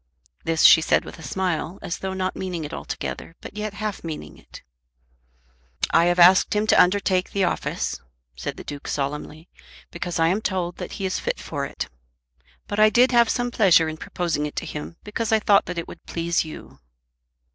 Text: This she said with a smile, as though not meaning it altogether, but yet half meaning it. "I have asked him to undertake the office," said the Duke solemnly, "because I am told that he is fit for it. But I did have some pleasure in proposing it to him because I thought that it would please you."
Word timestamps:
This 0.45 0.63
she 0.63 0.81
said 0.81 1.05
with 1.05 1.19
a 1.19 1.21
smile, 1.21 1.77
as 1.83 1.99
though 1.99 2.15
not 2.15 2.35
meaning 2.35 2.65
it 2.65 2.73
altogether, 2.73 3.35
but 3.39 3.55
yet 3.55 3.75
half 3.75 4.03
meaning 4.03 4.35
it. 4.35 4.63
"I 5.91 6.05
have 6.05 6.17
asked 6.17 6.55
him 6.55 6.65
to 6.65 6.81
undertake 6.81 7.29
the 7.29 7.43
office," 7.43 8.01
said 8.35 8.57
the 8.57 8.63
Duke 8.63 8.87
solemnly, 8.87 9.47
"because 9.91 10.17
I 10.17 10.29
am 10.29 10.41
told 10.41 10.77
that 10.77 10.93
he 10.93 11.05
is 11.05 11.19
fit 11.19 11.39
for 11.39 11.65
it. 11.67 11.87
But 12.67 12.79
I 12.79 12.89
did 12.89 13.11
have 13.11 13.29
some 13.29 13.51
pleasure 13.51 13.87
in 13.87 13.97
proposing 13.97 14.47
it 14.47 14.55
to 14.55 14.65
him 14.65 14.97
because 15.03 15.31
I 15.31 15.37
thought 15.37 15.65
that 15.67 15.77
it 15.77 15.87
would 15.87 16.03
please 16.07 16.43
you." 16.43 16.79